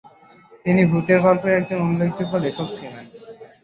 [0.65, 3.05] তিনি ভূতের গল্পের একজন উল্লেখযোগ্য লেখক ছিলেন।